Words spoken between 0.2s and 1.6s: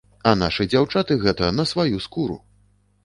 А нашы дзяўчаты гэта